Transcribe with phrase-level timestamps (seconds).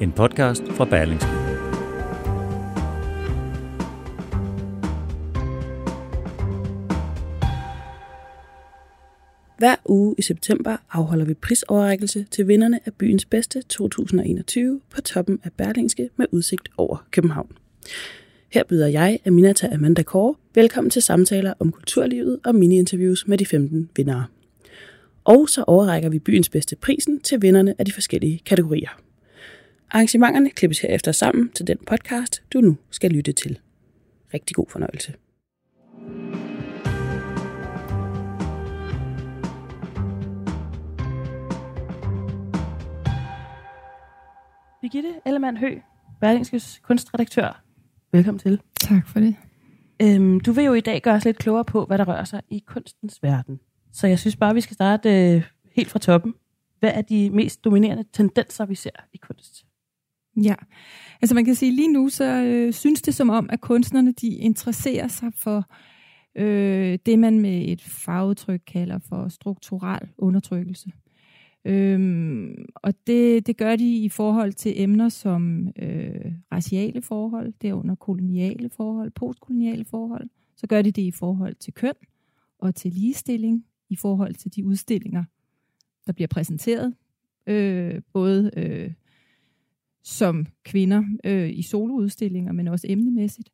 [0.00, 1.28] en podcast fra Berlingske.
[9.58, 15.40] Hver uge i september afholder vi prisoverrækkelse til vinderne af Byens Bedste 2021 på toppen
[15.44, 17.52] af Berlingske med udsigt over København.
[18.52, 23.46] Her byder jeg, Aminata Amanda Kåre, velkommen til samtaler om kulturlivet og mini-interviews med de
[23.46, 24.24] 15 vindere.
[25.24, 29.07] Og så overrækker vi byens bedste prisen til vinderne af de forskellige kategorier.
[29.90, 33.58] Arrangementerne klippes herefter sammen til den podcast, du nu skal lytte til.
[34.34, 35.14] Rigtig god fornøjelse.
[44.80, 45.78] Birgitte Ellemann Hø,
[46.20, 47.62] Berlingskes kunstredaktør.
[48.12, 48.60] Velkommen til.
[48.80, 49.36] Tak for det.
[50.02, 52.42] Øhm, du vil jo i dag gøre os lidt klogere på, hvad der rører sig
[52.50, 53.60] i kunstens verden.
[53.92, 56.34] Så jeg synes bare, vi skal starte øh, helt fra toppen.
[56.80, 59.67] Hvad er de mest dominerende tendenser, vi ser i kunst?
[60.42, 60.54] Ja,
[61.22, 64.28] altså man kan sige lige nu, så øh, synes det som om, at kunstnerne de
[64.28, 65.70] interesserer sig for
[66.34, 70.90] øh, det, man med et fagudtryk kalder for strukturel undertrykkelse.
[71.64, 77.94] Øhm, og det, det gør de i forhold til emner som øh, raciale forhold, derunder
[77.94, 80.28] koloniale forhold, postkoloniale forhold.
[80.56, 81.94] Så gør de det i forhold til køn
[82.58, 85.24] og til ligestilling, i forhold til de udstillinger,
[86.06, 86.94] der bliver præsenteret,
[87.46, 88.92] øh, både øh,
[90.08, 93.50] som kvinder øh, i soloudstillinger, men også emnemæssigt.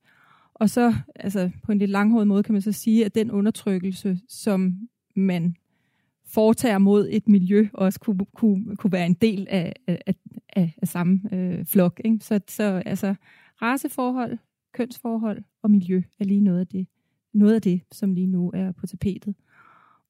[0.55, 4.19] Og så, altså på en lidt langhåret måde, kan man så sige, at den undertrykkelse,
[4.29, 5.57] som man
[6.27, 10.15] foretager mod et miljø, også kunne, kunne, kunne være en del af, af,
[10.57, 12.01] af, af samme øh, flok.
[12.05, 12.19] Ikke?
[12.21, 13.15] Så, så altså,
[13.63, 14.39] raceforhold,
[14.73, 16.87] kønsforhold og miljø er lige noget af det,
[17.33, 19.35] noget af det som lige nu er på tapetet.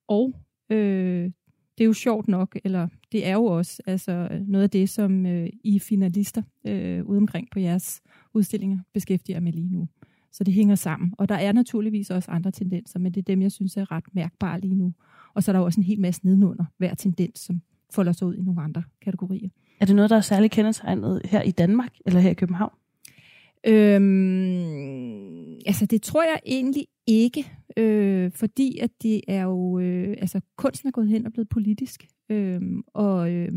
[0.09, 0.35] Og
[0.71, 1.31] øh,
[1.79, 5.27] det er jo sjovt nok, eller det er jo også altså, noget af det, som
[5.27, 8.03] øh, I finalister øh, ude omkring på jeres
[8.35, 9.89] udstillinger beskæftiger med lige nu.
[10.33, 11.15] Så det hænger sammen.
[11.19, 14.05] Og der er naturligvis også andre tendenser, men det er dem, jeg synes er ret
[14.13, 14.93] mærkbare lige nu.
[15.35, 17.61] Og så er der også en hel masse nedenunder hver tendens, som
[17.95, 19.49] folder sig ud i nogle andre kategorier.
[19.81, 22.73] Er det noget, der er særligt kendetegnet her i Danmark eller her i København?
[23.67, 30.41] Øhm, altså det tror jeg egentlig ikke, øh, fordi at det er jo, øh, altså
[30.57, 33.53] kunsten er gået hen og blevet politisk, øh, og, øh,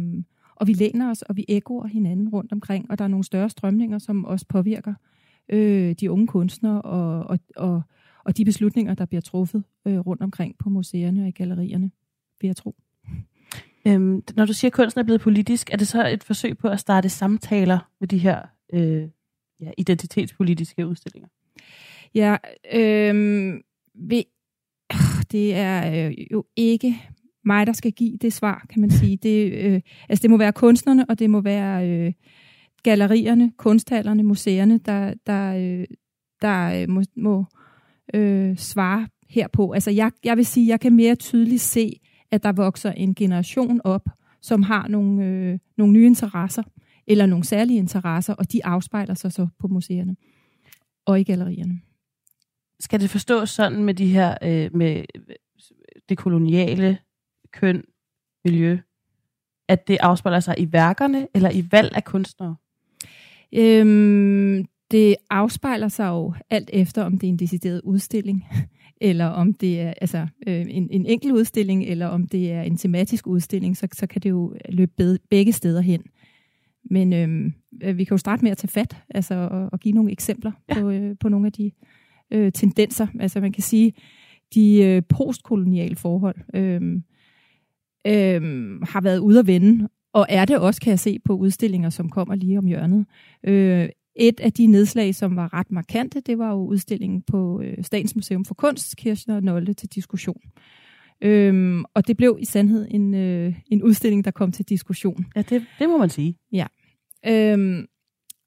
[0.55, 3.50] og vi læner os, og vi ekkoer hinanden rundt omkring, og der er nogle større
[3.50, 4.94] strømninger, som også påvirker
[5.50, 7.81] øh, de unge kunstnere og, og, og,
[8.23, 11.91] og de beslutninger, der bliver truffet øh, rundt omkring på museerne og i gallerierne,
[12.41, 12.75] vil jeg tro.
[13.88, 16.67] Øhm, når du siger, at kunsten er blevet politisk, er det så et forsøg på
[16.67, 18.41] at starte samtaler med de her
[18.73, 19.07] øh,
[19.59, 21.27] ja, identitetspolitiske udstillinger?
[22.16, 22.38] Ja,
[22.73, 23.53] øh,
[24.00, 24.24] vi,
[25.31, 27.02] det er øh, jo ikke
[27.46, 29.18] mig, der skal give det svar, kan man sige.
[29.18, 32.13] Det, øh, altså det må være kunstnerne, og det må være øh,
[32.84, 35.86] gallerierne, kunsthallerne, museerne, der, der, øh,
[36.41, 37.46] der øh, må, må
[38.13, 39.72] øh, svare herpå.
[39.72, 42.00] Altså jeg, jeg vil sige, jeg kan mere tydeligt se,
[42.31, 44.09] at der vokser en generation op,
[44.41, 46.63] som har nogle, øh, nogle nye interesser,
[47.07, 50.16] eller nogle særlige interesser, og de afspejler sig så på museerne
[51.06, 51.80] og i gallerierne.
[52.79, 55.03] Skal det forstås sådan med de her, øh, med
[56.09, 56.97] det koloniale
[57.51, 57.83] køn,
[58.45, 58.77] miljø,
[59.67, 62.55] at det afspejler sig i værkerne eller i valg af kunstnere?
[63.53, 68.45] Øhm, det afspejler sig jo alt efter, om det er en decideret udstilling,
[69.01, 72.77] eller om det er altså, øh, en, en enkelt udstilling, eller om det er en
[72.77, 76.03] tematisk udstilling, så, så kan det jo løbe begge steder hen.
[76.91, 80.12] Men øhm, vi kan jo starte med at tage fat, altså og, og give nogle
[80.12, 80.73] eksempler ja.
[80.73, 81.71] på, øh, på nogle af de
[82.31, 83.07] øh, tendenser.
[83.19, 83.94] Altså man kan sige,
[84.53, 86.81] de øh, postkoloniale forhold øh,
[88.07, 88.41] øh,
[88.81, 92.09] har været ude at vende, og er det også, kan jeg se, på udstillinger, som
[92.09, 93.06] kommer lige om hjørnet.
[93.44, 97.83] Øh, et af de nedslag, som var ret markante, det var jo udstillingen på øh,
[97.83, 100.41] Statens Museum for Kunst, Kirchner og Nolte til diskussion.
[101.21, 105.25] Øhm, og det blev i sandhed en, øh, en udstilling, der kom til diskussion.
[105.35, 106.38] Ja, det, det må man sige.
[106.51, 106.65] Ja.
[107.27, 107.85] Øhm,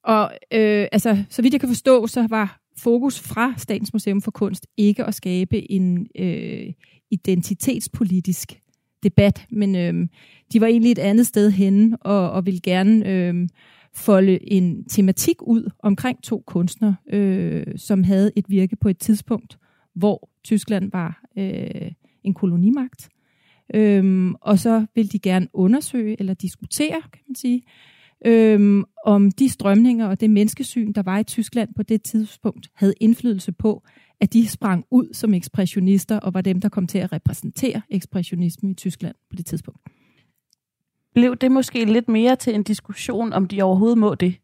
[0.04, 4.30] og øh, altså, så vidt jeg kan forstå, så var fokus fra Statens Museum for
[4.30, 6.72] Kunst ikke at skabe en øh,
[7.10, 8.60] identitetspolitisk
[9.02, 10.08] debat, men øh,
[10.52, 13.48] de var egentlig et andet sted henne og, og ville gerne øh,
[13.94, 19.58] folde en tematik ud omkring to kunstnere, øh, som havde et virke på et tidspunkt,
[19.94, 21.92] hvor Tyskland var øh,
[22.24, 23.08] en kolonimagt.
[23.74, 27.62] Øhm, og så vil de gerne undersøge eller diskutere, kan man sige,
[28.26, 32.94] øhm, om de strømninger og det menneskesyn, der var i Tyskland på det tidspunkt, havde
[33.00, 33.82] indflydelse på,
[34.20, 38.70] at de sprang ud som ekspressionister og var dem, der kom til at repræsentere ekspressionisme
[38.70, 39.80] i Tyskland på det tidspunkt.
[41.14, 44.34] Blev det måske lidt mere til en diskussion, om de overhovedet må det?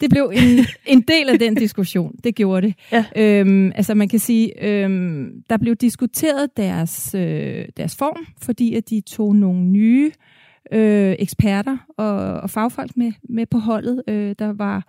[0.00, 2.16] Det blev en, en del af den diskussion.
[2.24, 2.74] Det gjorde det.
[2.92, 3.04] Ja.
[3.16, 8.90] Øhm, altså man kan sige, øhm, der blev diskuteret deres, øh, deres form, fordi at
[8.90, 10.35] de tog nogle nye øh,
[10.72, 14.02] Øh, eksperter og, og fagfolk med, med på holdet.
[14.08, 14.86] Øh, der var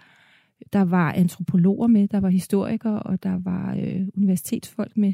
[0.73, 5.13] der var antropologer med, der var historikere, og der var øh, universitetsfolk med.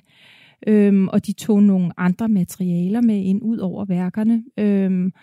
[0.67, 4.43] Øhm, og de tog nogle andre materialer med ind ud over værkerne.
[4.57, 5.13] Øhm,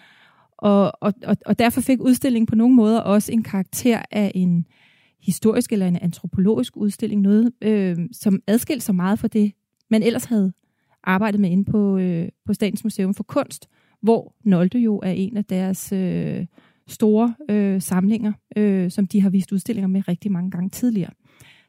[0.59, 4.67] og, og, og, og derfor fik udstillingen på nogle måder også en karakter af en
[5.21, 9.53] historisk eller en antropologisk udstilling, noget øh, som adskilte sig meget fra det,
[9.91, 10.53] man ellers havde
[11.05, 13.69] arbejdet med inde på, øh, på Statens Museum for Kunst,
[14.03, 16.47] hvor Nolde jo er en af deres øh,
[16.89, 21.11] store øh, samlinger, øh, som de har vist udstillinger med rigtig mange gange tidligere.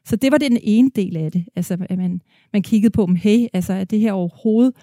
[0.04, 2.20] Så det var den ene del af det, altså at man,
[2.52, 4.74] man kiggede på dem, hey, altså er det her overhovedet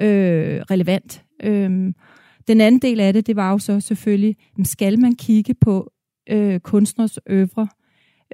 [0.00, 1.24] øh, relevant?
[1.42, 1.92] Øh,
[2.48, 5.92] den anden del af det, det var jo så selvfølgelig, skal man kigge på
[6.30, 7.68] øh, kunstners øvre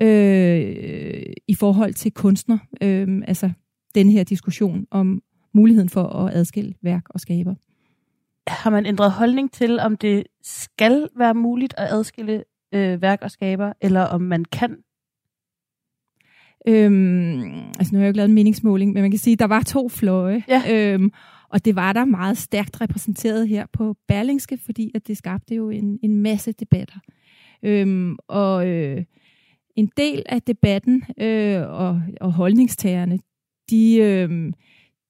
[0.03, 2.59] øh, i forhold til kunstner?
[2.83, 3.51] Øh, altså
[3.95, 5.23] den her diskussion om
[5.55, 7.55] muligheden for at adskille værk og skaber.
[8.47, 12.45] Har man ændret holdning til, om det skal være muligt at adskille
[12.75, 14.77] øh, værk og skaber, eller om man kan?
[16.69, 19.39] Øhm, altså nu har jeg jo ikke lavet en meningsmåling, men man kan sige, at
[19.39, 20.45] der var to fløje.
[20.49, 20.63] Ja.
[20.71, 21.13] Øhm,
[21.49, 25.71] og det var der meget stærkt repræsenteret her på Berlingske, fordi at det skabte jo
[25.71, 26.99] en, en masse debatter.
[27.63, 29.05] Øhm, og øh,
[29.77, 33.19] en del af debatten øh, og, og holdningstagerne,
[33.71, 34.53] de, øh,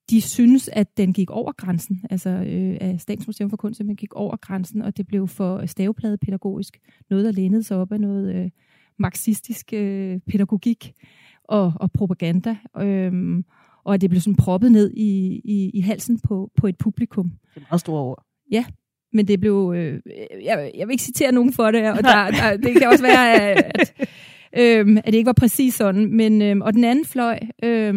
[0.09, 3.95] de synes, at den gik over grænsen, altså øh, af Statens Museum for Kunst, men
[3.95, 6.77] gik over grænsen, og det blev for stavepladepædagogisk.
[7.09, 8.49] Noget, der lænede sig op af noget øh,
[8.99, 10.93] marxistisk øh, pædagogik
[11.43, 12.57] og, og propaganda.
[12.77, 13.43] Øh,
[13.83, 17.31] og at det blev sådan proppet ned i, i, i halsen på, på et publikum.
[17.55, 18.25] Det er meget store ord.
[18.51, 18.65] Ja,
[19.13, 19.73] men det blev...
[19.75, 19.99] Øh,
[20.43, 23.41] jeg, jeg vil ikke citere nogen for det, og der, der, det kan også være,
[23.41, 23.93] at,
[24.57, 26.15] øh, at det ikke var præcis sådan.
[26.15, 27.93] Men, øh, og den anden fløj, øh,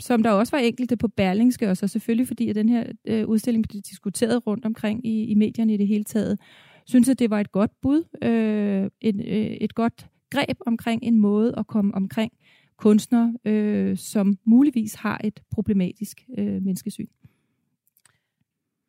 [0.00, 3.28] som der også var enkelte på Berlingske, og så selvfølgelig fordi, at den her øh,
[3.28, 6.38] udstilling blev diskuteret rundt omkring i, i medierne i det hele taget,
[6.86, 11.16] synes at det var et godt bud, øh, et, øh, et godt greb omkring en
[11.16, 12.32] måde at komme omkring
[12.76, 17.06] kunstnere, øh, som muligvis har et problematisk øh, menneskesyn.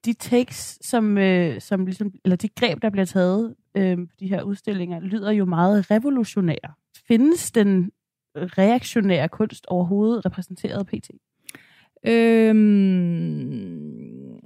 [0.06, 4.44] De takes, som, øh, som ligesom, eller de greb, der bliver taget øh, de her
[4.44, 6.74] udstillinger, lyder jo meget revolutionære.
[7.08, 7.92] Findes den
[8.36, 11.10] reaktionære kunst overhovedet repræsenteret pt?
[12.08, 12.94] Øhm,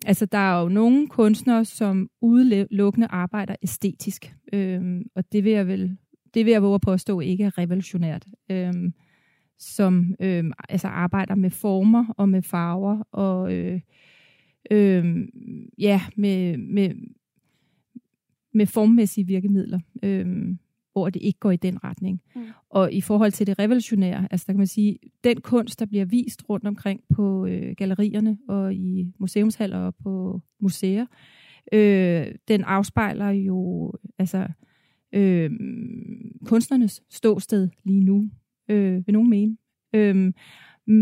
[0.06, 4.36] altså, der er jo nogle kunstnere, som udelukkende arbejder æstetisk.
[4.54, 5.98] Øhm, og det vil jeg vel
[6.33, 8.25] det vil jeg våge at påstå ikke er revolutionært.
[8.51, 8.94] Øhm,
[9.59, 13.81] som øhm, altså arbejder med former og med farver og øh,
[14.71, 15.27] øh,
[15.77, 16.94] ja, med, med,
[18.54, 20.56] med formmæssige virkemidler, øh,
[20.98, 22.22] hvor det ikke går i den retning.
[22.36, 22.42] Mm.
[22.70, 26.06] Og i forhold til det revolutionære, altså der kan man sige, den kunst, der bliver
[26.06, 31.06] vist rundt omkring på øh, gallerierne og i museumshaller og på museer,
[31.74, 34.48] øh, den afspejler jo altså
[35.14, 35.52] øh,
[36.45, 38.30] kunstnernes ståsted lige nu
[38.69, 39.57] øh, vil nogen mene.
[39.94, 40.33] Øhm,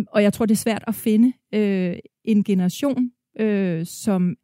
[0.07, 4.35] og jeg tror, det er svært at finde øh, en generation, øh, som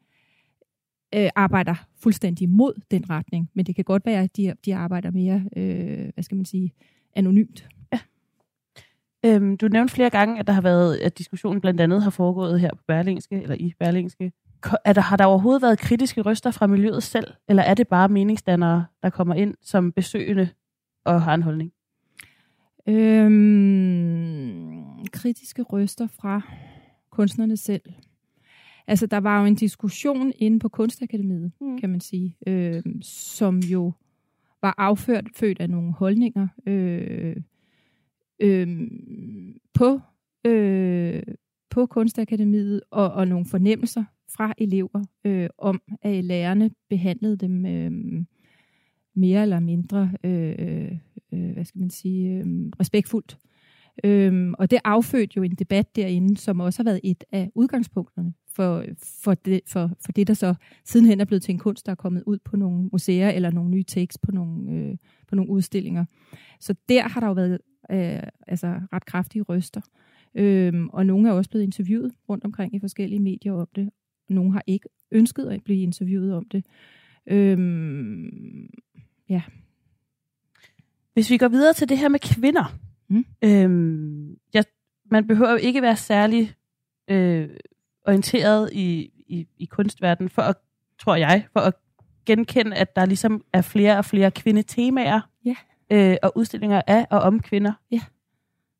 [1.15, 3.49] øh, arbejder fuldstændig mod den retning.
[3.53, 6.73] Men det kan godt være, at de, de arbejder mere, øh, hvad skal man sige,
[7.15, 7.69] anonymt.
[7.93, 7.99] Ja.
[9.25, 12.59] Øhm, du nævnte flere gange, at der har været, at diskussionen blandt andet har foregået
[12.59, 14.31] her på Berlingske, eller i Berlingske.
[14.85, 18.09] Er der, har der overhovedet været kritiske røster fra miljøet selv, eller er det bare
[18.09, 20.49] meningsdannere, der kommer ind som besøgende
[21.05, 21.71] og har en holdning?
[22.87, 24.11] Øhm,
[25.11, 26.41] kritiske røster fra
[27.09, 27.81] kunstnerne selv.
[28.91, 31.79] Altså, der var jo en diskussion inde på Kunstakademiet, mm.
[31.79, 33.93] kan man sige, øh, som jo
[34.61, 37.35] var afført, født af nogle holdninger øh,
[38.39, 38.87] øh,
[39.73, 39.99] på,
[40.45, 41.23] øh,
[41.69, 44.03] på Kunstakademiet, og, og nogle fornemmelser
[44.35, 47.91] fra elever øh, om, at lærerne behandlede dem øh,
[49.15, 50.91] mere eller mindre øh,
[51.33, 52.45] øh, hvad skal man sige, øh,
[52.79, 53.37] respektfuldt.
[54.03, 58.33] Øhm, og det affødte jo en debat derinde, som også har været et af udgangspunkterne
[58.55, 58.85] for,
[59.23, 60.53] for, det, for, for det, der så
[60.85, 63.69] sidenhen er blevet til en kunst, der er kommet ud på nogle museer eller nogle
[63.69, 66.05] nye takes på nogle, øh, på nogle udstillinger.
[66.59, 67.59] Så der har der jo været
[67.91, 69.81] øh, altså ret kraftige røster.
[70.35, 73.89] Øhm, og nogle er også blevet interviewet rundt omkring i forskellige medier om det.
[74.29, 76.65] Nogle har ikke ønsket at blive interviewet om det.
[77.27, 78.69] Øhm,
[79.29, 79.41] ja.
[81.13, 82.90] Hvis vi går videre til det her med kvinder.
[83.11, 83.25] Mm.
[83.43, 84.63] Øhm, jeg,
[85.11, 86.53] man behøver jo ikke være særlig
[87.07, 87.49] øh,
[88.07, 90.55] orienteret i, i, i kunstverdenen for at,
[90.99, 91.73] tror jeg, for at
[92.25, 95.55] genkende, at der ligesom er flere og flere kvindetemaer Ja.
[95.91, 97.73] øh, og udstillinger af og om kvinder.
[97.91, 98.01] Ja.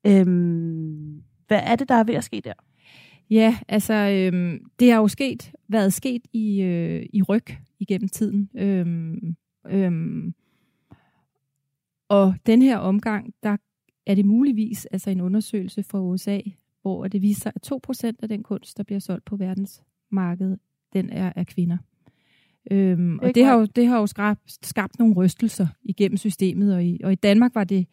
[0.06, 2.52] Øhm, hvad er det, der er ved at ske der?
[3.30, 7.44] Ja, altså øhm, det har jo sket, været sket i, øh, i ryg
[7.80, 8.50] igennem tiden.
[8.54, 9.36] Øhm,
[9.66, 10.34] øhm,
[12.08, 13.56] og den her omgang, der
[14.06, 16.40] er det muligvis altså en undersøgelse fra USA,
[16.82, 20.58] hvor det viser sig, at 2% af den kunst, der bliver solgt på verdensmarkedet,
[20.92, 21.76] den er af kvinder.
[22.70, 26.84] Øhm, og det har, jo, det har jo skabt, skabt nogle rystelser igennem systemet, og
[26.84, 27.86] i, og i Danmark var det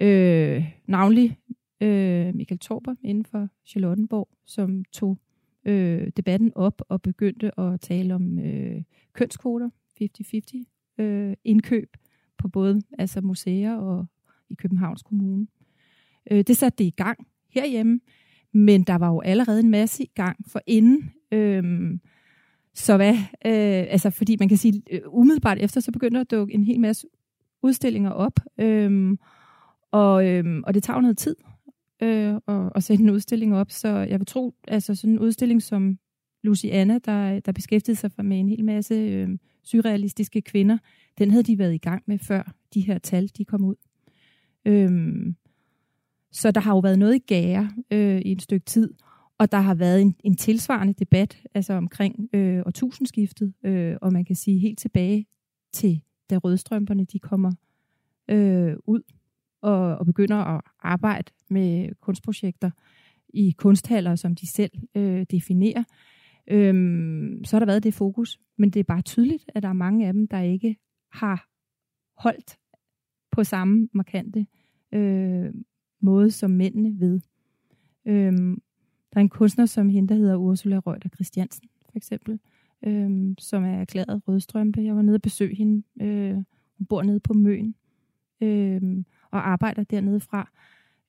[0.00, 1.38] øh, navnlig
[1.80, 5.18] øh, Michael Torber inden for Charlottenborg, som tog
[5.64, 8.82] øh, debatten op og begyndte at tale om øh,
[9.12, 9.70] kønskvoter,
[10.02, 11.96] 50-50 øh, indkøb
[12.38, 14.06] på både altså museer og
[14.50, 15.46] i Københavns Kommune.
[16.30, 18.00] Øh, det satte det i gang herhjemme,
[18.52, 21.10] men der var jo allerede en masse i gang for inden.
[21.32, 21.98] Øh,
[22.74, 23.14] så hvad,
[23.46, 26.64] øh, altså fordi man kan sige, øh, umiddelbart efter, så begynder der at dukke en
[26.64, 27.06] hel masse
[27.62, 29.16] udstillinger op, øh,
[29.90, 31.36] og, øh, og det tager jo noget tid
[32.02, 35.62] øh, at, at sætte en udstilling op, så jeg vil tro, altså sådan en udstilling
[35.62, 35.98] som
[36.42, 39.28] Luciana, der, der beskæftigede sig med en hel masse øh,
[39.62, 40.78] surrealistiske kvinder,
[41.18, 43.74] den havde de været i gang med før de her tal, de kom ud.
[44.64, 45.36] Øhm,
[46.32, 48.94] så der har jo været noget i gære øh, i et stykke tid,
[49.38, 54.24] og der har været en, en tilsvarende debat altså omkring øh, årtusindskiftet, øh, og man
[54.24, 55.26] kan sige helt tilbage
[55.72, 57.52] til, da rødstrømperne de kommer
[58.30, 59.02] øh, ud
[59.62, 62.70] og, og begynder at arbejde med kunstprojekter
[63.28, 65.84] i kunsthaller, som de selv øh, definerer,
[66.50, 68.40] øhm, så har der været det fokus.
[68.58, 70.76] Men det er bare tydeligt, at der er mange af dem, der ikke
[71.12, 71.48] har
[72.16, 72.58] holdt
[73.34, 74.46] på samme markante
[74.92, 75.54] øh,
[76.00, 77.20] måde som mændene ved.
[78.06, 78.62] Øhm,
[79.12, 82.38] der er en kunstner som hende, der hedder Ursula Reuter Christiansen, for eksempel,
[82.86, 84.82] øhm, som er erklæret rødstrømpe.
[84.82, 85.82] Jeg var nede og besøge hende.
[86.00, 86.34] Øh,
[86.78, 87.74] hun bor nede på Møn
[88.40, 90.50] øhm, og arbejder dernede fra.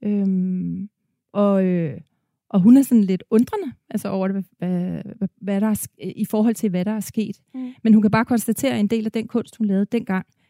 [0.01, 0.89] Øhm,
[1.31, 2.01] og, øh,
[2.49, 6.25] og hun er sådan lidt undrende altså over det, hvad, hvad, hvad der er, i
[6.25, 7.41] forhold til, hvad der er sket.
[7.53, 7.73] Mm.
[7.83, 10.44] Men hun kan bare konstatere, at en del af den kunst, hun lavede dengang, den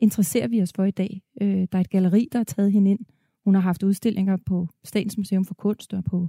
[0.00, 1.22] interesserer vi os for i dag.
[1.42, 3.00] Øh, der er et galeri, der har taget hende ind.
[3.44, 6.28] Hun har haft udstillinger på Statens Museum for Kunst og på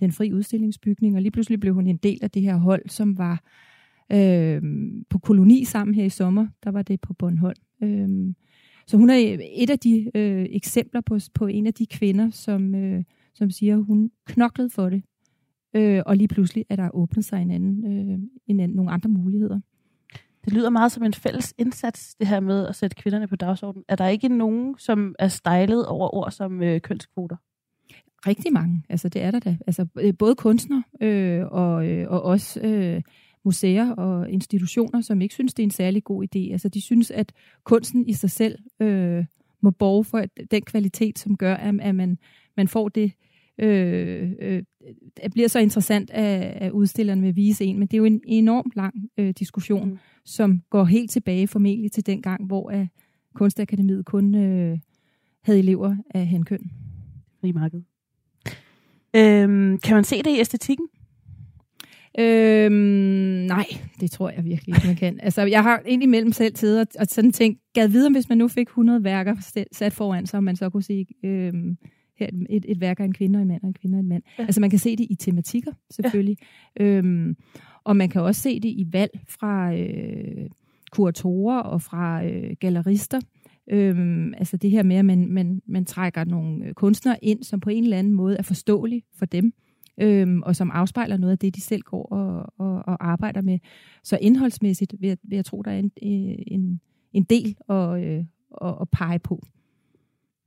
[0.00, 3.18] den fri udstillingsbygning, og lige pludselig blev hun en del af det her hold, som
[3.18, 3.42] var
[4.12, 4.62] øh,
[5.10, 6.46] på koloni sammen her i sommer.
[6.64, 7.56] Der var det på Bornholm.
[7.82, 8.34] Øh,
[8.86, 12.74] så hun er et af de øh, eksempler på, på en af de kvinder, som,
[12.74, 13.04] øh,
[13.34, 15.02] som siger, at hun knoklede for det.
[15.76, 19.08] Øh, og lige pludselig er der åbnet sig en anden, øh, en anden, nogle andre
[19.08, 19.60] muligheder.
[20.44, 23.84] Det lyder meget som en fælles indsats, det her med at sætte kvinderne på dagsordenen.
[23.88, 27.36] Er der ikke nogen, som er stejlet over ord som øh, kønskvoter?
[28.26, 29.56] Rigtig mange, altså det er der da.
[29.66, 33.02] Altså øh, både kunstnere øh, og, øh, og også øh,
[33.44, 36.52] museer og institutioner, som ikke synes, det er en særlig god idé.
[36.52, 37.32] Altså de synes, at
[37.64, 39.24] kunsten i sig selv øh,
[39.60, 42.18] må borge for at- den kvalitet, som gør, at, at man,
[42.56, 43.10] man får det, øh,
[43.62, 44.62] øh,
[45.22, 47.78] det bliver så interessant, at, at udstilleren vil vise en.
[47.78, 49.98] Men det er jo en enormt lang øh, diskussion, Mm.
[50.24, 52.86] som går helt tilbage formentlig til den gang, hvor at
[53.34, 54.78] Kunstakademiet kun øh,
[55.42, 56.70] havde elever af henkøn.
[57.40, 57.82] Frimarked.
[59.16, 60.86] Øhm, kan man se det i æstetikken?
[62.18, 62.72] Øhm,
[63.46, 63.66] nej,
[64.00, 65.20] det tror jeg virkelig ikke, man kan.
[65.22, 68.38] Altså, jeg har egentlig mellem selv tid og, og sådan tænkt, gad videre, hvis man
[68.38, 69.34] nu fik 100 værker
[69.72, 71.76] sat- foran sig, om man så kunne se øhm,
[72.24, 74.08] her et, et værk af en kvinde og en mand og en kvinde og en
[74.08, 74.22] mand.
[74.38, 74.44] Ja.
[74.44, 76.36] Altså, man kan se det i tematikker, selvfølgelig.
[76.80, 76.84] Ja.
[76.84, 77.36] Øhm,
[77.84, 80.50] og man kan også se det i valg fra øh,
[80.92, 83.20] kuratorer og fra øh, gallerister.
[83.70, 87.60] Øhm, altså det her med, at man, man, man trækker nogle øh, kunstnere ind, som
[87.60, 89.52] på en eller anden måde er forståelige for dem
[90.00, 93.58] øhm, og som afspejler noget af det, de selv går og, og, og arbejder med.
[94.02, 96.80] Så indholdsmæssigt vil jeg, vil jeg tro, der er en, øh, en,
[97.12, 98.24] en del at, øh,
[98.62, 99.42] at, at pege på.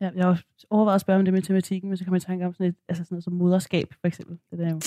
[0.05, 2.45] Ja, jeg har overvejet at spørge om det med tematikken, men så kan man tænke
[2.45, 4.37] om sådan, et, altså sådan noget som moderskab, for eksempel.
[4.51, 4.81] Det er jo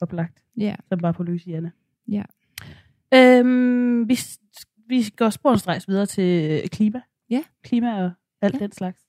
[0.00, 1.70] oplagt, Ja, som bare på Louisiana.
[2.08, 2.22] Ja.
[3.14, 4.18] Øhm, vi,
[4.88, 7.00] vi går sporenstrejs videre til klima.
[7.30, 7.42] Ja.
[7.62, 8.10] Klima og
[8.42, 8.58] alt Ja.
[8.58, 9.04] den slags.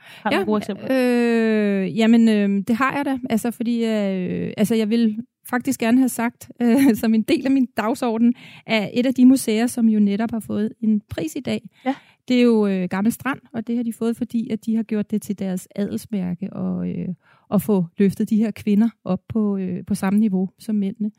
[0.00, 0.86] Har du ja, gode eksempler?
[0.90, 3.18] Øh, jamen, øh, det har jeg da.
[3.30, 7.50] Altså, fordi øh, altså, jeg vil faktisk gerne have sagt, øh, som en del af
[7.52, 8.34] min dagsorden,
[8.66, 11.94] at et af de museer, som jo netop har fået en pris i dag, ja.
[12.28, 14.82] Det er jo øh, Gammel Strand, og det har de fået, fordi at de har
[14.82, 17.08] gjort det til deres adelsmærke og, øh,
[17.48, 21.10] og få løftet de her kvinder op på, øh, på samme niveau som mændene.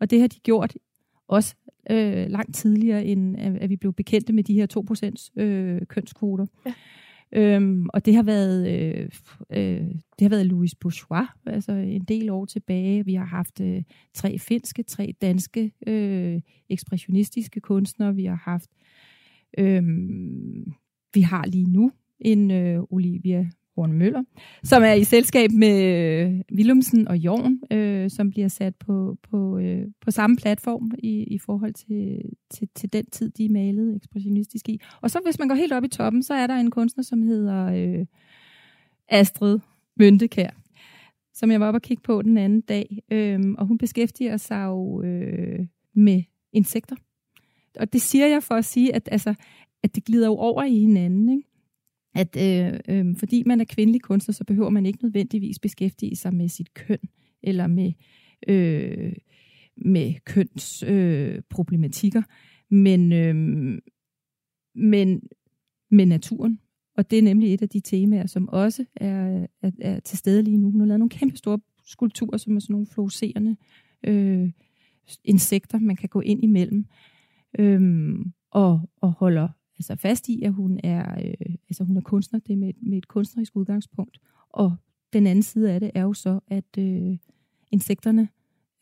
[0.00, 0.74] Og det har de gjort
[1.28, 1.54] også
[1.90, 4.66] øh, langt tidligere, end at vi blev bekendte med de her
[5.36, 6.46] 2% øh, kønskvoter.
[6.66, 6.72] Ja.
[7.32, 9.08] Øhm, og det har været øh,
[9.50, 9.86] øh,
[10.18, 13.04] det har været Louis Bourgeois, altså en del år tilbage.
[13.04, 13.82] Vi har haft øh,
[14.14, 18.14] tre finske, tre danske øh, ekspressionistiske kunstnere.
[18.14, 18.70] Vi har haft
[19.58, 20.72] Øhm,
[21.14, 24.22] vi har lige nu en øh, Olivia Horn Møller,
[24.64, 29.58] som er i selskab med øh, Willumsen og Jorn, øh, som bliver sat på, på,
[29.58, 34.68] øh, på samme platform i, i forhold til, til, til den tid, de malede ekspressionistisk
[34.68, 34.80] i.
[35.02, 37.22] Og så hvis man går helt op i toppen, så er der en kunstner, som
[37.22, 38.06] hedder øh,
[39.08, 39.58] Astrid
[39.96, 40.50] Møntekær,
[41.34, 42.98] som jeg var oppe og kigge på den anden dag.
[43.12, 46.96] Øh, og hun beskæftiger sig jo øh, med insekter.
[47.78, 49.34] Og det siger jeg for at sige, at, altså,
[49.82, 51.28] at det glider jo over i hinanden.
[51.28, 51.48] Ikke?
[52.18, 56.34] at øh, øh, fordi man er kvindelig kunstner, så behøver man ikke nødvendigvis beskæftige sig
[56.34, 56.98] med sit køn,
[57.42, 57.92] eller med,
[58.48, 59.12] øh,
[59.76, 63.34] med kønsproblematikker, øh, men, øh,
[64.74, 65.22] men
[65.90, 66.60] med naturen.
[66.96, 70.42] Og det er nemlig et af de temaer, som også er, er, er til stede
[70.42, 70.70] lige nu.
[70.70, 73.56] Hun har lavet nogle kæmpe store skulpturer, som er sådan nogle floserende
[74.06, 74.50] øh,
[75.24, 76.84] insekter, man kan gå ind imellem
[77.58, 82.40] øhm, og, og holder altså fast i, at hun er, øh, altså hun er kunstner,
[82.40, 84.18] det er med, med et kunstnerisk udgangspunkt.
[84.48, 84.76] Og
[85.12, 87.18] den anden side af det er jo så, at øh,
[87.70, 88.28] insekterne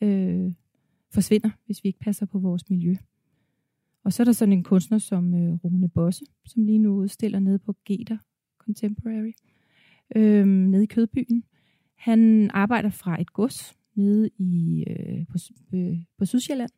[0.01, 0.53] øh,
[1.13, 2.95] forsvinder, hvis vi ikke passer på vores miljø.
[4.03, 7.39] Og så er der sådan en kunstner som øh, Rune Bosse, som lige nu udstiller
[7.39, 8.17] nede på Geter
[8.57, 9.31] Contemporary,
[10.15, 11.43] øh, nede i Kødbyen.
[11.95, 15.37] Han arbejder fra et gods nede i, øh, på,
[15.73, 16.71] øh, på Sydsjælland,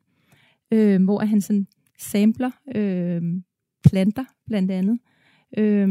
[0.70, 1.66] øh, hvor han sådan
[2.00, 3.22] sampler øh,
[3.88, 4.98] planter, blandt andet.
[5.58, 5.88] Øh,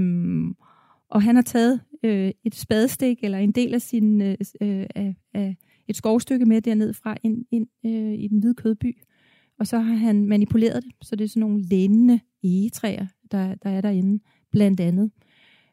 [1.10, 5.16] og han har taget øh, et spadestik, eller en del af sin øh, øh, af,
[5.34, 5.56] af
[5.88, 8.98] et skovstykke med derned fra ind, ind øh, i den hvide kødby.
[9.60, 13.70] Og så har han manipuleret det, så det er sådan nogle lænende egetræer, der, der
[13.70, 15.12] er derinde, blandt andet.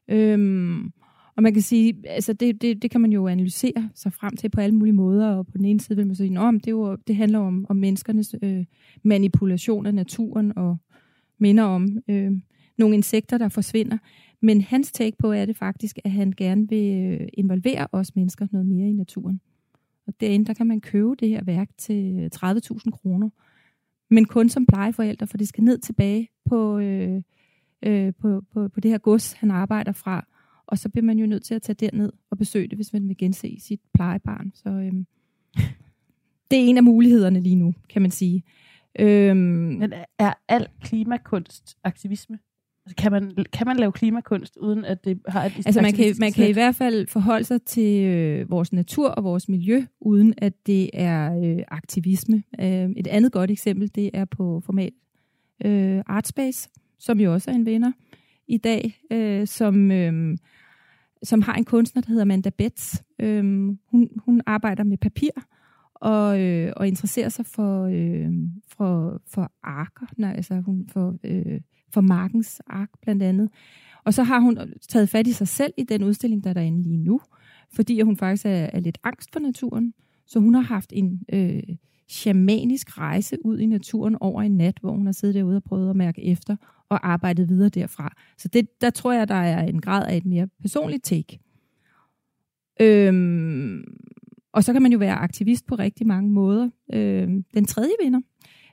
[0.08, 0.92] Øhm,
[1.36, 4.48] og man kan sige, altså det, det, det kan man jo analysere sig frem til
[4.48, 6.96] på alle mulige måder, og på den ene side vil man sige, at det, jo,
[6.96, 8.64] det handler om, om menneskernes øh,
[9.02, 10.76] manipulation af naturen og
[11.38, 12.32] minder om øh,
[12.78, 13.98] nogle insekter, der forsvinder.
[14.42, 18.46] Men hans take på er det faktisk, at han gerne vil øh, involvere os mennesker
[18.52, 19.40] noget mere i naturen.
[20.06, 23.30] Og derinde, der kan man købe det her værk til øh, 30.000 kroner.
[24.10, 27.22] Men kun som plejeforældre, for det skal ned tilbage på, øh,
[27.82, 30.26] øh, på, på, på det her gods, han arbejder fra.
[30.66, 33.08] Og så bliver man jo nødt til at tage derned og besøge det, hvis man
[33.08, 34.52] vil gense sit plejebarn.
[34.54, 34.92] Så øh,
[36.50, 38.42] det er en af mulighederne lige nu, kan man sige.
[38.98, 42.38] Øhm, Men er al klimakunst aktivisme?
[42.86, 46.14] Altså, kan, man, kan man lave klimakunst, uden at det har et Altså man kan,
[46.20, 50.34] man kan i hvert fald forholde sig til øh, vores natur og vores miljø, uden
[50.38, 52.42] at det er øh, aktivisme.
[52.60, 54.92] Øh, et andet godt eksempel, det er på format
[55.64, 57.92] øh, Artspace, som jo også er en vinder
[58.48, 60.36] i dag, øh, som, øh,
[61.22, 63.02] som har en kunstner, der hedder Amanda Betts.
[63.18, 63.44] Øh,
[63.90, 65.30] hun, hun arbejder med papir,
[65.94, 68.32] og, øh, og interesserer sig for, øh,
[68.68, 73.50] for, for arker, nej, altså hun for, øh, for markens ark blandt andet.
[74.04, 76.82] Og så har hun taget fat i sig selv i den udstilling, der er derinde
[76.82, 77.20] lige nu,
[77.74, 79.94] fordi hun faktisk er, er lidt angst for naturen.
[80.26, 81.62] Så hun har haft en øh,
[82.08, 85.90] shamanisk rejse ud i naturen over en nat, hvor hun har siddet derude og prøvet
[85.90, 86.56] at mærke efter
[86.88, 88.16] og arbejdet videre derfra.
[88.38, 91.38] Så det, der tror jeg, der er en grad af et mere personligt take.
[92.80, 93.84] Øhm,
[94.52, 96.70] og så kan man jo være aktivist på rigtig mange måder.
[96.92, 98.20] Øhm, den tredje vinder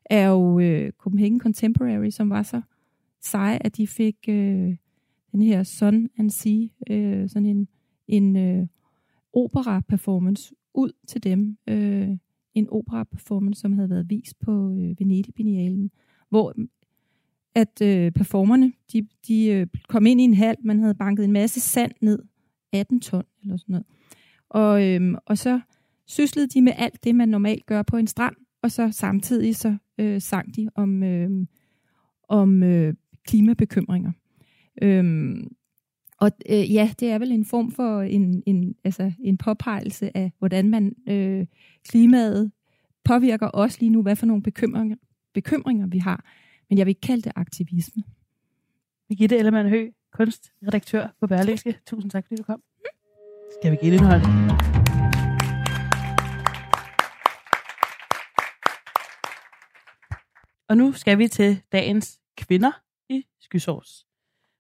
[0.05, 2.61] er jo øh, Copenhagen Contemporary, som var så
[3.21, 4.75] sej, at de fik øh,
[5.31, 7.67] den her Sun and Sea, øh, sådan en,
[8.07, 8.67] en øh,
[9.33, 11.57] opera-performance ud til dem.
[11.67, 12.09] Øh,
[12.53, 15.91] en opera-performance, som havde været vist på øh, Venedig-binialen,
[16.29, 16.55] hvor
[17.55, 21.31] at øh, performerne, de, de øh, kom ind i en hal, man havde banket en
[21.31, 22.19] masse sand ned,
[22.73, 23.85] 18 ton eller sådan noget.
[24.49, 25.59] Og, øh, og så
[26.05, 29.77] syslede de med alt det, man normalt gør på en strand, og så samtidig så
[29.97, 31.29] øh, sang de om, øh,
[32.29, 32.93] om øh,
[33.27, 34.11] klimabekymringer.
[34.81, 35.35] Øh,
[36.17, 40.31] og øh, ja, det er vel en form for en, en, altså en påpegelse af,
[40.39, 41.45] hvordan man øh,
[41.89, 42.51] klimaet
[43.03, 44.95] påvirker os lige nu, hvad for nogle bekymringer,
[45.33, 46.25] bekymringer vi har.
[46.69, 48.03] Men jeg vil ikke kalde det aktivisme.
[49.07, 51.79] Birgitte Ellemann Hø, kunstredaktør på Berlingske.
[51.85, 52.63] Tusind tak, fordi du kom.
[53.59, 54.21] Skal vi give indhold?
[60.69, 62.71] Og nu skal vi til dagens kvinder
[63.09, 64.05] i Skysårs.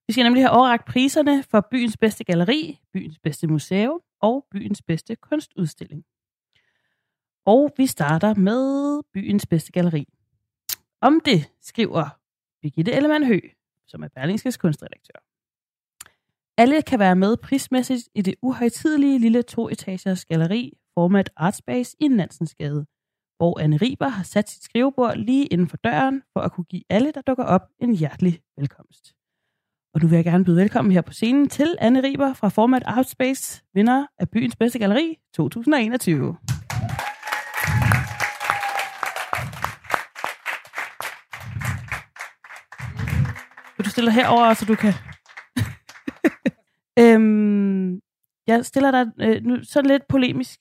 [0.07, 4.81] Vi skal nemlig have overragt priserne for byens bedste galleri, byens bedste museum og byens
[4.81, 6.03] bedste kunstudstilling.
[7.45, 10.07] Og vi starter med byens bedste galleri.
[11.03, 12.19] Om det skriver
[12.61, 13.39] Birgitte Ellemann Hø,
[13.87, 15.19] som er Berlingskes kunstredaktør.
[16.57, 22.85] Alle kan være med prismæssigt i det uhøjtidelige lille toetagers galleri Format Artspace i Nansensgade,
[23.37, 26.83] hvor Anne Riber har sat sit skrivebord lige inden for døren for at kunne give
[26.89, 29.13] alle, der dukker op, en hjertelig velkomst.
[29.93, 32.83] Og nu vil jeg gerne byde velkommen her på scenen til Anne Riber fra Format
[32.85, 36.37] Artspace, vinder af byens bedste galleri 2021.
[43.77, 44.93] Vil du stille dig herover, så du kan...
[46.99, 47.99] øhm,
[48.47, 50.59] jeg stiller dig øh, nu sådan lidt polemisk,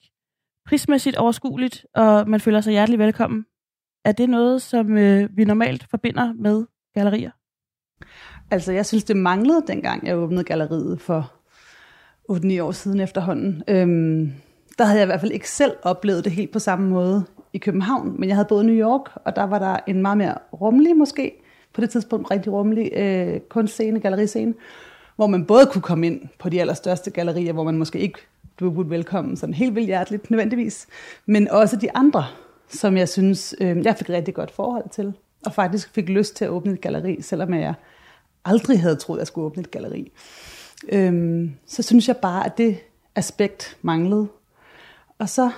[0.66, 3.44] prismæssigt overskueligt, og man føler sig hjertelig velkommen.
[4.05, 7.31] Er det noget, som øh, vi normalt forbinder med gallerier?
[8.51, 11.33] Altså, jeg synes, det manglede, dengang jeg åbnede galleriet for
[12.33, 13.62] 8-9 år siden efterhånden.
[13.68, 14.33] Øhm,
[14.79, 17.59] der havde jeg i hvert fald ikke selv oplevet det helt på samme måde i
[17.59, 20.38] København, men jeg havde boet i New York, og der var der en meget mere
[20.53, 21.41] rummelig, måske
[21.72, 24.54] på det tidspunkt rigtig rummelig øh, kunstscene, galleriscene,
[25.16, 28.18] hvor man både kunne komme ind på de allerstørste gallerier, hvor man måske ikke
[28.56, 30.87] blev budt velkommen sådan helt vildt hjerteligt nødvendigvis,
[31.26, 32.24] men også de andre,
[32.68, 35.12] som jeg synes, øh, jeg fik rigtig godt forhold til,
[35.46, 37.74] og faktisk fik lyst til at åbne et galleri, selvom jeg
[38.44, 40.12] aldrig havde troet, at jeg skulle åbne et galleri.
[40.88, 42.78] Øh, så synes jeg bare, at det
[43.14, 44.28] aspekt manglede.
[45.18, 45.50] Og så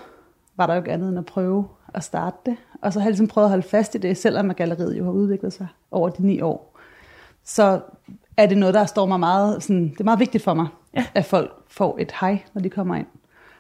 [0.57, 2.57] var der jo ikke andet end at prøve at starte det.
[2.85, 5.05] Og så har jeg ligesom prøvet at holde fast i det, selvom at galleriet jo
[5.05, 6.79] har udviklet sig over de ni år.
[7.45, 7.81] Så
[8.37, 10.67] er det noget, der står mig meget, sådan, det er meget vigtigt for mig,
[10.97, 11.05] ja.
[11.15, 13.07] at folk får et hej, når de kommer ind.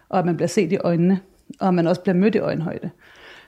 [0.08, 1.20] Og at man bliver set i øjnene,
[1.60, 2.90] og at man også bliver mødt i øjenhøjde.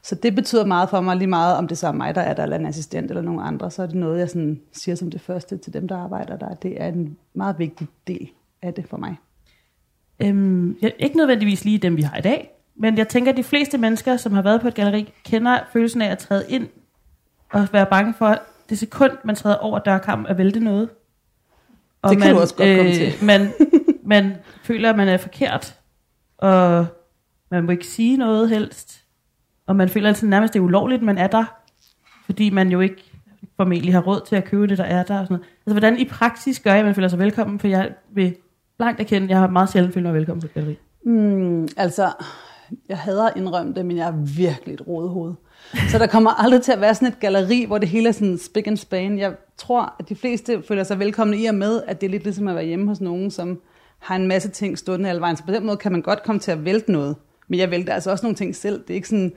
[0.02, 2.34] Så det betyder meget for mig, lige meget om det så er mig, der er
[2.34, 5.10] der, eller en assistent eller nogen andre, så er det noget, jeg sådan siger som
[5.10, 6.54] det første til dem, der arbejder der.
[6.54, 8.28] Det er en meget vigtig del
[8.62, 9.16] af det for mig.
[10.22, 13.78] Øhm, ikke nødvendigvis lige dem, vi har i dag, men jeg tænker, at de fleste
[13.78, 16.68] mennesker, som har været på et galleri, kender følelsen af at træde ind
[17.52, 20.88] og være bange for det sekund, man træder over dørkampen at vælte noget.
[22.02, 23.24] Og det kan man, du også godt komme til.
[23.24, 23.52] man,
[24.14, 25.74] man føler, at man er forkert,
[26.38, 26.86] og
[27.50, 29.02] man må ikke sige noget helst.
[29.66, 31.44] Og man føler altid nærmest, det er ulovligt, man er der,
[32.26, 33.04] fordi man jo ikke
[33.56, 35.20] formentlig har råd til at købe det, der er der.
[35.20, 35.46] Og sådan noget.
[35.66, 37.60] Altså, hvordan i praksis gør jeg, at man føler sig velkommen?
[37.60, 38.36] For jeg vil
[38.78, 40.76] blankt erkende, at jeg har meget sjældent følt mig velkommen på et galleri.
[41.04, 42.12] Mm, altså,
[42.88, 45.34] jeg hader indrømme det, men jeg er virkelig et hoved.
[45.88, 48.38] Så der kommer aldrig til at være sådan et galleri, hvor det hele er sådan
[48.38, 49.18] spick and span.
[49.18, 52.24] Jeg tror, at de fleste føler sig velkomne i og med, at det er lidt
[52.24, 53.60] ligesom at være hjemme hos nogen, som
[53.98, 55.36] har en masse ting stående alle vejen.
[55.36, 57.16] Så på den måde kan man godt komme til at vælte noget.
[57.48, 58.82] Men jeg vælter altså også nogle ting selv.
[58.82, 59.32] Det er ikke sådan,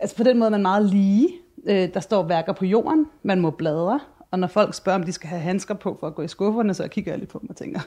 [0.00, 1.28] altså på den måde er man meget lige.
[1.66, 5.12] Øh, der står værker på jorden, man må bladre, og når folk spørger, om de
[5.12, 7.50] skal have handsker på for at gå i skufferne, så kigger jeg lidt på dem
[7.50, 7.80] og tænker,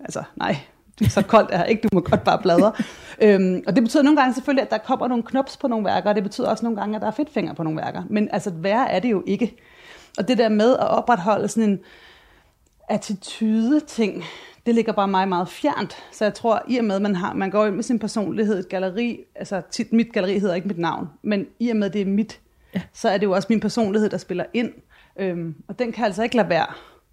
[0.00, 0.56] altså nej,
[1.08, 2.72] så koldt er ikke, du må godt bare bladre.
[3.22, 6.08] øhm, og det betyder nogle gange selvfølgelig, at der kommer nogle knops på nogle værker,
[6.08, 8.02] og det betyder også nogle gange, at der er fedtfinger på nogle værker.
[8.10, 9.56] Men altså, værre er det jo ikke.
[10.18, 11.78] Og det der med at opretholde sådan en
[12.88, 14.24] attitude-ting,
[14.66, 15.96] det ligger bare mig meget fjernt.
[16.12, 18.58] Så jeg tror, i og med, at man, har, man går ind med sin personlighed,
[18.58, 21.92] et galleri, altså tit, mit galleri hedder ikke mit navn, men i og med, at
[21.92, 22.40] det er mit,
[22.74, 22.82] ja.
[22.92, 24.72] så er det jo også min personlighed, der spiller ind.
[25.18, 26.66] Øhm, og den kan altså ikke lade være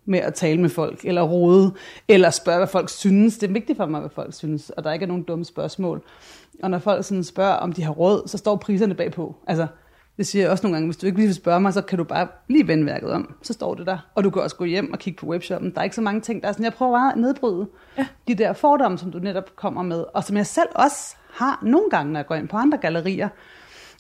[0.06, 1.74] med at tale med folk, eller rode,
[2.08, 3.38] eller spørge, hvad folk synes.
[3.38, 6.02] Det er vigtigt for mig, hvad folk synes, og der ikke er nogen dumme spørgsmål.
[6.64, 9.36] Og når folk sådan spørger, om de har råd, så står priserne bagpå.
[9.48, 9.68] Altså,
[10.18, 11.98] det siger jeg også nogle gange, hvis du ikke lige vil spørge mig, så kan
[11.98, 13.36] du bare lige vende værket om.
[13.42, 13.98] Så står det der.
[14.16, 15.72] Og du kan også gå hjem og kigge på webshoppen.
[15.72, 18.08] Der er ikke så mange ting, der er sådan, jeg prøver bare at nedbryde ja.
[18.28, 21.90] de der fordomme, som du netop kommer med, og som jeg selv også har nogle
[21.90, 23.30] gange, når jeg går ind på andre gallerier.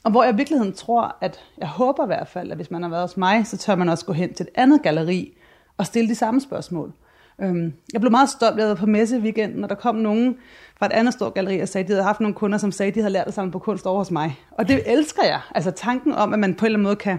[0.03, 2.83] Og hvor jeg i virkeligheden tror, at jeg håber i hvert fald, at hvis man
[2.83, 5.37] har været hos mig, så tør man også gå hen til et andet galleri
[5.77, 6.93] og stille de samme spørgsmål.
[7.41, 10.37] Øhm, jeg blev meget stolt, jeg på messe weekenden, og der kom nogen
[10.79, 12.87] fra et andet stort galleri og sagde, at de havde haft nogle kunder, som sagde,
[12.87, 14.39] at de havde lært at samle på kunst over hos mig.
[14.51, 15.41] Og det elsker jeg.
[15.55, 17.17] Altså tanken om, at man på en eller anden måde kan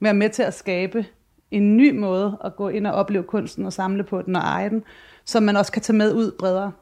[0.00, 1.06] være med til at skabe
[1.50, 4.70] en ny måde at gå ind og opleve kunsten og samle på den og eje
[4.70, 4.82] den,
[5.24, 6.72] som man også kan tage med ud bredere.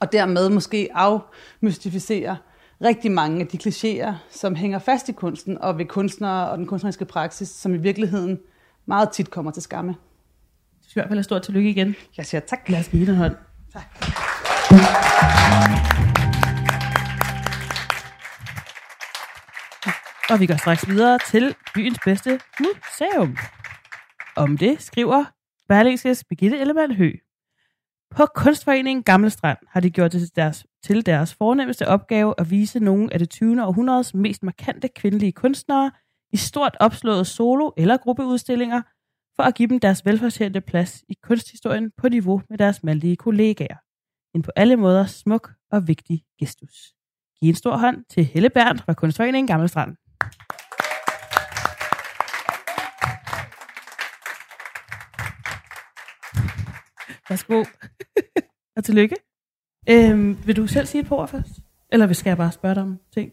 [0.00, 2.36] Og dermed måske afmystificere
[2.82, 6.66] rigtig mange af de klichéer, som hænger fast i kunsten og ved kunstnere og den
[6.66, 8.38] kunstneriske praksis, som i virkeligheden
[8.86, 9.94] meget tit kommer til skamme.
[10.94, 11.94] I hvert fald have stort tillykke igen.
[12.16, 12.68] Jeg siger tak.
[12.68, 13.36] Lad os give dig hånd.
[13.72, 13.84] Tak.
[20.30, 23.36] Og vi går straks videre til byens bedste museum.
[24.36, 25.24] Om det skriver
[25.68, 27.12] Berlingskes Birgitte Ellemann Hø.
[28.16, 32.50] På Kunstforeningen Gamle Strand har de gjort det til deres, til deres fornemmeste opgave at
[32.50, 33.66] vise nogle af det 20.
[33.66, 35.90] århundredes mest markante kvindelige kunstnere
[36.32, 38.82] i stort opslåede solo- eller gruppeudstillinger,
[39.36, 43.76] for at give dem deres velfortjente plads i kunsthistorien på niveau med deres mandlige kollegaer.
[44.34, 46.94] En på alle måder smuk og vigtig gestus.
[47.40, 49.96] Giv en stor hånd til Helle Berndt fra Kunstforeningen Gamle Strand.
[57.28, 57.64] Værsgo.
[58.76, 59.16] og tillykke.
[59.90, 61.50] Øhm, vil du selv sige et par ord først?
[61.92, 63.32] Eller skal jeg bare spørge dig om ting?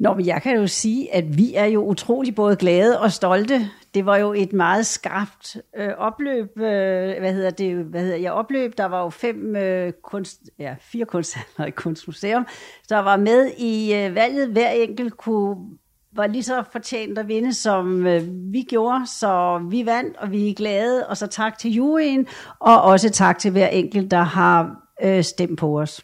[0.00, 3.70] Nå, men jeg kan jo sige, at vi er jo utrolig både glade og stolte.
[3.94, 6.48] Det var jo et meget skarpt øh, opløb.
[6.56, 7.76] Øh, hvad hedder det?
[7.76, 8.78] Hvad hedder jeg opløb?
[8.78, 12.46] Der var jo fem øh, kunst, ja, fire kunsthandlere i Kunstmuseum,
[12.88, 14.48] der var med i øh, valget.
[14.48, 15.56] Hver enkelt kunne
[16.16, 20.50] var lige så fortjent at vinde, som øh, vi gjorde, så vi vandt, og vi
[20.50, 22.26] er glade, og så tak til juryen,
[22.60, 26.02] og også tak til hver enkelt, der har øh, stemt på os.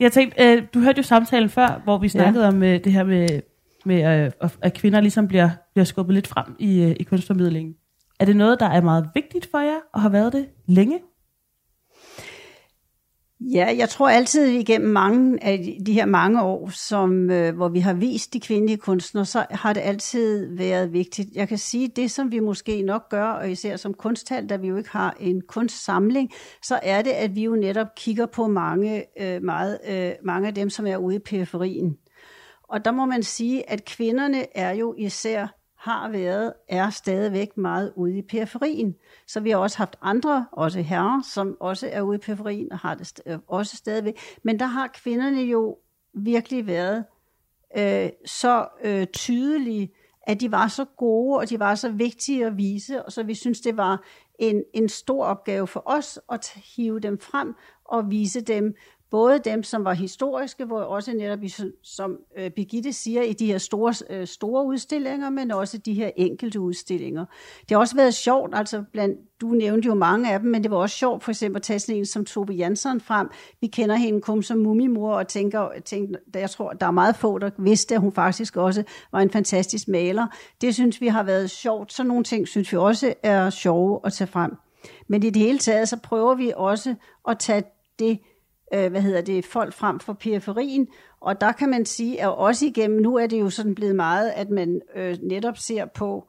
[0.00, 2.48] Jeg tænkte, øh, du hørte jo samtalen før, hvor vi snakkede ja.
[2.48, 3.40] om øh, det her med,
[3.84, 7.74] med øh, at kvinder ligesom bliver, bliver skubbet lidt frem i, øh, i kunstformidlingen.
[8.20, 11.00] Er det noget, der er meget vigtigt for jer, og har været det længe?
[13.40, 17.80] Ja, jeg tror altid igennem mange af de her mange år, som, øh, hvor vi
[17.80, 21.28] har vist de kvindelige kunstnere, så har det altid været vigtigt.
[21.34, 24.68] Jeg kan sige, det som vi måske nok gør, og især som kunsthal, da vi
[24.68, 26.30] jo ikke har en kunstsamling,
[26.62, 30.54] så er det, at vi jo netop kigger på mange, øh, meget, øh, mange af
[30.54, 31.96] dem, som er ude i periferien.
[32.68, 37.92] Og der må man sige, at kvinderne er jo især har været, er stadigvæk meget
[37.96, 38.94] ude i periferien.
[39.26, 42.78] Så vi har også haft andre, også herrer, som også er ude i periferien og
[42.78, 44.18] har det st- øh, også stadigvæk.
[44.42, 45.78] Men der har kvinderne jo
[46.14, 47.04] virkelig været
[47.76, 52.56] øh, så øh, tydelige, at de var så gode, og de var så vigtige at
[52.56, 54.04] vise, og så vi synes, det var
[54.38, 58.74] en, en stor opgave for os at hive dem frem og vise dem
[59.10, 61.38] både dem, som var historiske, hvor også netop,
[61.82, 66.10] som øh, Birgitte siger, i de her store, øh, store udstillinger, men også de her
[66.16, 67.24] enkelte udstillinger.
[67.60, 70.70] Det har også været sjovt, altså blandt, du nævnte jo mange af dem, men det
[70.70, 73.28] var også sjovt for eksempel at tage sådan en som Tobe Jansson frem.
[73.60, 77.38] Vi kender hende kun som mumimor, og tænker, tænker, jeg tror, der er meget få,
[77.38, 80.26] der vidste, at hun faktisk også var en fantastisk maler.
[80.60, 81.92] Det synes vi har været sjovt.
[81.92, 84.56] Så nogle ting synes vi også er sjove at tage frem.
[85.08, 86.94] Men i det hele taget, så prøver vi også
[87.28, 87.62] at tage
[87.98, 88.18] det
[88.74, 90.88] øh, hvad hedder det, folk frem for periferien,
[91.20, 94.30] og der kan man sige, at også igennem, nu er det jo sådan blevet meget,
[94.30, 96.28] at man øh, netop ser på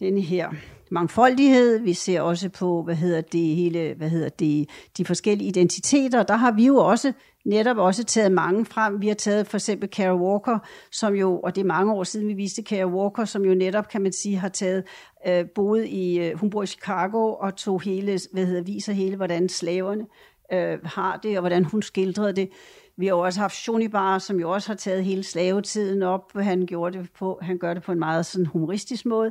[0.00, 0.50] denne her
[0.90, 4.68] mangfoldighed, vi ser også på, hvad hedder det hele, hvad hedder det,
[4.98, 7.12] de forskellige identiteter, der har vi jo også
[7.44, 9.00] netop også taget mange frem.
[9.00, 10.58] Vi har taget for eksempel Kara Walker,
[10.92, 13.88] som jo, og det er mange år siden, vi viste Kara Walker, som jo netop,
[13.88, 14.84] kan man sige, har taget,
[15.28, 19.16] øh, boet i, øh, hun bor i Chicago, og tog hele, hvad hedder, viser hele,
[19.16, 20.04] hvordan slaverne
[20.52, 22.50] øh, har det, og hvordan hun skildrede det.
[22.96, 26.32] Vi har også haft Shonibar, som jo også har taget hele slavetiden op.
[26.38, 29.30] Han, gjorde det på, han gør det på en meget sådan humoristisk måde,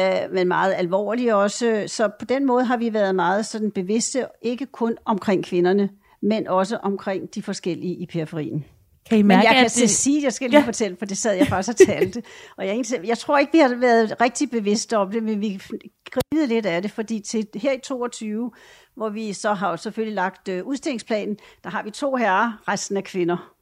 [0.00, 1.84] øh, men meget alvorlig også.
[1.86, 5.90] Så på den måde har vi været meget sådan bevidste, ikke kun omkring kvinderne,
[6.22, 8.64] men også omkring de forskellige i periferien.
[9.08, 9.72] Kan I mærke, Men jeg kan det...
[9.72, 10.66] til sige, jeg skal lige ja.
[10.66, 12.22] fortælle, for det sad jeg faktisk og talte.
[12.56, 15.62] og jeg, jeg tror ikke, vi har været rigtig bevidste om det, men vi
[16.10, 18.50] gribede lidt af det, fordi til her i 22,
[18.94, 23.04] hvor vi så har selvfølgelig lagt øh, udstillingsplanen, der har vi to herrer, resten af
[23.04, 23.54] kvinder.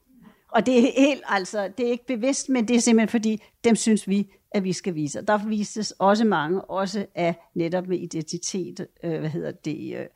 [0.53, 3.77] Og det er helt, altså, det er ikke bevidst, men det er simpelthen fordi, dem
[3.77, 5.23] synes vi, at vi skal vise.
[5.23, 10.07] Der vises også mange, også af netop med identitet, øh, hvad hedder det, øh,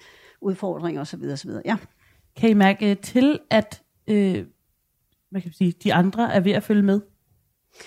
[0.40, 1.22] udfordringer osv.
[1.32, 1.50] osv.
[1.64, 1.76] Ja.
[2.36, 4.44] Kan I mærke til, at øh,
[5.30, 7.00] hvad kan man sige, de andre er ved at følge med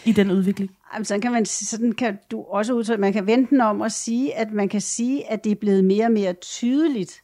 [0.05, 0.77] i den udvikling?
[0.93, 3.91] Jamen, sådan kan, man, sådan kan du også udtrykke, man kan vente den om at
[3.91, 7.21] sige, at man kan sige, at det er blevet mere og mere tydeligt,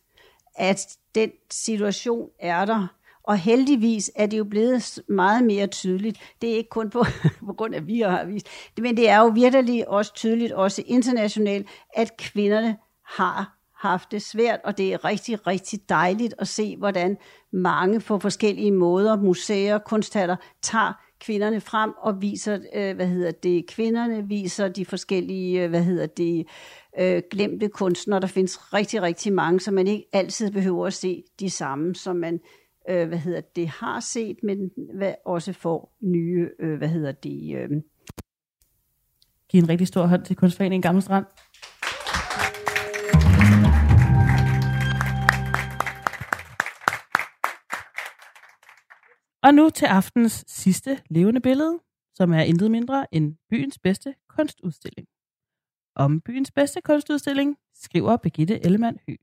[0.56, 2.88] at den situation er der.
[3.24, 6.20] Og heldigvis er det jo blevet meget mere tydeligt.
[6.42, 7.06] Det er ikke kun på,
[7.48, 8.48] på grund af, at vi har vist,
[8.82, 14.60] men det er jo virkelig også tydeligt, også internationalt, at kvinderne har haft det svært,
[14.64, 17.18] og det er rigtig, rigtig dejligt at se, hvordan
[17.52, 23.68] mange på forskellige måder, museer, kunsthaller, tager kvinderne frem og viser, øh, hvad hedder det,
[23.68, 26.48] kvinderne viser de forskellige, øh, hvad hedder det,
[27.00, 28.20] øh, glemte kunstnere.
[28.20, 32.16] Der findes rigtig, rigtig mange, så man ikke altid behøver at se de samme, som
[32.16, 32.40] man
[32.90, 37.56] øh, hvad hedder det, har set, men hvad også får nye, øh, hvad hedder det.
[37.58, 37.70] Øh.
[39.50, 41.26] Giv en rigtig stor hånd til Kunstforeningen Gamle Strand.
[49.50, 51.80] Og nu til aftens sidste levende billede,
[52.16, 55.08] som er intet mindre end byens bedste kunstudstilling.
[55.96, 59.16] Om byens bedste kunstudstilling skriver Birgitte Ellemann Hø.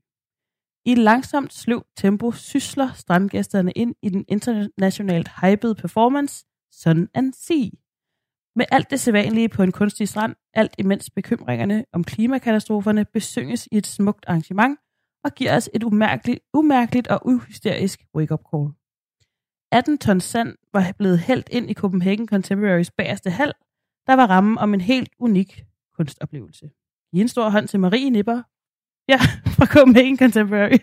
[0.85, 7.69] I langsomt sløv tempo sysler strandgæsterne ind i den internationalt hypede performance Sun and Sea.
[8.55, 13.77] Med alt det sædvanlige på en kunstig strand, alt imens bekymringerne om klimakatastroferne besynges i
[13.77, 14.79] et smukt arrangement
[15.23, 18.86] og giver os et umærkeligt, umærkeligt og uhysterisk wake-up call.
[19.71, 23.53] 18 tons sand var blevet hældt ind i Copenhagen Contemporaries bagerste hal,
[24.07, 25.65] der var rammen om en helt unik
[25.97, 26.69] kunstoplevelse.
[27.13, 28.41] I en stor hånd til Marie Nipper,
[29.09, 29.17] ja,
[29.55, 30.77] fra Copenhagen Contemporary.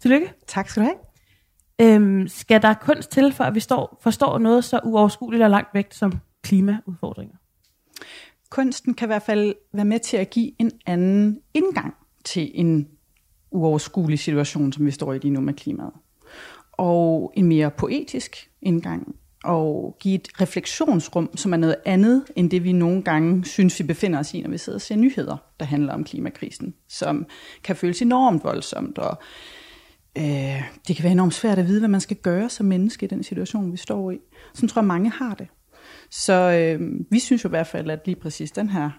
[0.00, 0.34] Tillykke.
[0.46, 0.98] Tak skal du have.
[1.80, 5.74] Øhm, skal der kunst til, for at vi står, forstår noget så uoverskueligt og langt
[5.74, 7.36] væk som klimaudfordringer?
[8.56, 12.88] Kunsten kan i hvert fald være med til at give en anden indgang til en
[13.50, 15.92] uoverskuelig situation, som vi står i lige nu med klimaet.
[16.72, 19.14] Og en mere poetisk indgang,
[19.44, 23.84] og give et refleksionsrum, som er noget andet, end det vi nogle gange synes, vi
[23.84, 27.26] befinder os i, når vi sidder og ser nyheder, der handler om klimakrisen, som
[27.64, 29.18] kan føles enormt voldsomt, og
[30.18, 33.08] øh, det kan være enormt svært at vide, hvad man skal gøre som menneske i
[33.08, 34.18] den situation, vi står i.
[34.54, 35.48] Sådan tror jeg, mange har det.
[36.10, 38.90] Så øh, vi synes jo i hvert fald, at lige præcis den her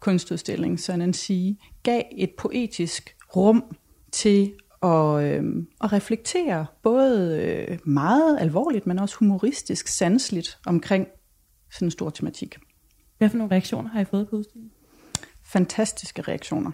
[0.00, 3.76] kunstudstilling, sådan at sige, gav et poetisk rum
[4.12, 5.42] til at, øh,
[5.80, 11.06] at reflektere både øh, meget alvorligt, men også humoristisk, sansligt omkring
[11.70, 12.58] sådan en stor tematik.
[13.18, 14.72] Hvad for nogle reaktioner har I fået på udstillingen?
[15.44, 16.70] Fantastiske reaktioner.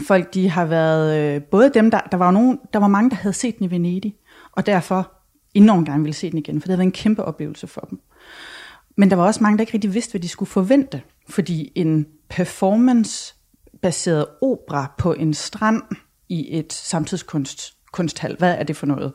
[0.00, 3.16] Folk de har været, øh, både dem, der, der var nogen, der var mange, der
[3.16, 4.16] havde set den i Venedig,
[4.52, 5.12] og derfor
[5.54, 8.00] enormt gerne ville se den igen, for det havde været en kæmpe oplevelse for dem.
[8.96, 12.06] Men der var også mange, der ikke rigtig vidste, hvad de skulle forvente, fordi en
[12.28, 15.82] performance-baseret opera på en strand
[16.28, 19.12] i et samtidskunst kunsthal, hvad er det for noget?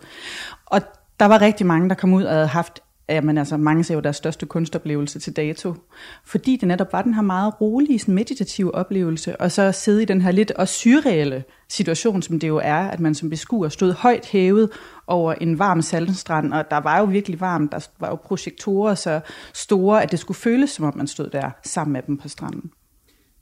[0.66, 0.82] Og
[1.20, 2.80] der var rigtig mange, der kom ud og havde haft
[3.10, 5.76] jamen altså, mange ser jo deres største kunstoplevelse til dato,
[6.26, 10.06] fordi det netop var den her meget rolige, sådan meditative oplevelse, og så sidde i
[10.06, 13.94] den her lidt også surreale situation, som det jo er, at man som beskuer stod
[13.94, 14.70] højt hævet
[15.08, 19.20] over en varm saltenstrand, og der var jo virkelig varmt, der var jo projektorer så
[19.54, 22.72] store, at det skulle føles, som om man stod der sammen med dem på stranden.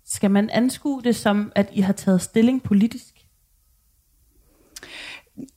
[0.06, 3.16] Skal man anskue det som, at I har taget stilling politisk?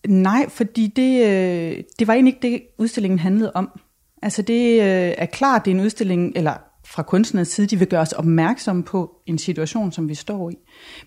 [0.08, 3.80] Nej, fordi det, øh, det var egentlig ikke det, udstillingen handlede om.
[4.22, 6.54] Altså det øh, er klart, det er en udstilling, eller
[6.86, 10.54] fra kunstnernes side, de vil gøre os opmærksomme på en situation, som vi står i.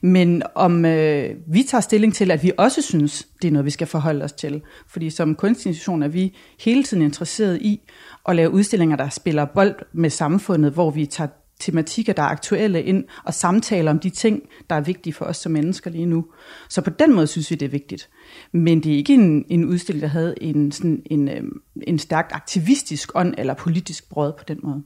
[0.02, 3.72] Men om øh, vi tager stilling til, at vi også synes, det er noget, vi
[3.72, 4.62] skal forholde os til.
[4.88, 7.82] Fordi som kunstinstitution er vi hele tiden interesseret i
[8.28, 11.28] at lave udstillinger, der spiller bold med samfundet, hvor vi tager
[11.62, 15.38] tematikker, der er aktuelle ind, og samtaler om de ting, der er vigtige for os
[15.38, 16.26] som mennesker lige nu.
[16.70, 18.10] Så på den måde synes vi, det er vigtigt.
[18.52, 21.44] Men det er ikke en, en udstilling, der havde en, sådan en, øh,
[21.88, 24.84] en stærkt aktivistisk ånd eller politisk brød på den måde.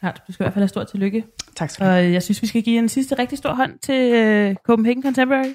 [0.00, 1.24] Klart, du skal i hvert fald have stort tillykke.
[1.56, 2.06] Tak skal du have.
[2.06, 5.54] Og jeg synes, vi skal give en sidste rigtig stor hånd til øh, Copenhagen Contemporary.